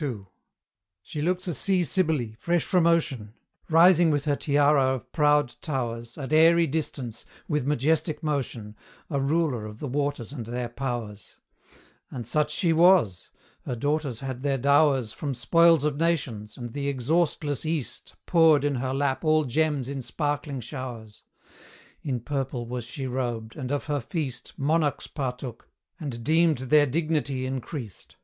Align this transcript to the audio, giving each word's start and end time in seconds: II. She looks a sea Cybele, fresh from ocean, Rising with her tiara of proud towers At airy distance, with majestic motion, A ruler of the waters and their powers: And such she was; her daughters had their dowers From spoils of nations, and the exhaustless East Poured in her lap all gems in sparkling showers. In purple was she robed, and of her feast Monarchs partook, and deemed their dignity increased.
II. 0.00 0.26
She 1.02 1.20
looks 1.22 1.48
a 1.48 1.54
sea 1.54 1.82
Cybele, 1.82 2.34
fresh 2.38 2.64
from 2.64 2.86
ocean, 2.86 3.34
Rising 3.68 4.10
with 4.12 4.26
her 4.26 4.36
tiara 4.36 4.94
of 4.94 5.10
proud 5.12 5.54
towers 5.60 6.16
At 6.16 6.32
airy 6.32 6.66
distance, 6.68 7.24
with 7.48 7.66
majestic 7.66 8.22
motion, 8.22 8.76
A 9.10 9.20
ruler 9.20 9.66
of 9.66 9.78
the 9.80 9.88
waters 9.88 10.32
and 10.32 10.46
their 10.46 10.68
powers: 10.68 11.36
And 12.10 12.26
such 12.26 12.52
she 12.52 12.72
was; 12.72 13.30
her 13.64 13.74
daughters 13.74 14.20
had 14.20 14.42
their 14.42 14.58
dowers 14.58 15.12
From 15.12 15.34
spoils 15.34 15.82
of 15.84 15.96
nations, 15.96 16.56
and 16.56 16.72
the 16.72 16.88
exhaustless 16.88 17.64
East 17.66 18.14
Poured 18.26 18.64
in 18.64 18.76
her 18.76 18.94
lap 18.94 19.24
all 19.24 19.44
gems 19.44 19.88
in 19.88 20.02
sparkling 20.02 20.60
showers. 20.60 21.24
In 22.02 22.20
purple 22.20 22.66
was 22.66 22.84
she 22.84 23.06
robed, 23.08 23.56
and 23.56 23.70
of 23.72 23.84
her 23.86 24.00
feast 24.00 24.54
Monarchs 24.56 25.06
partook, 25.08 25.68
and 26.00 26.22
deemed 26.24 26.58
their 26.58 26.86
dignity 26.86 27.46
increased. 27.46 28.16